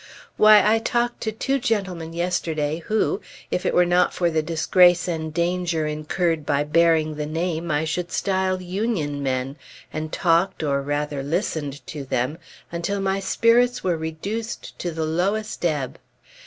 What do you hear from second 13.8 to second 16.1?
were reduced to the lowest ebb.